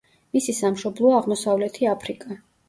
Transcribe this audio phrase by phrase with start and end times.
[0.37, 2.41] მისი სამშობლოა აღმოსავლეთი აფრიკა.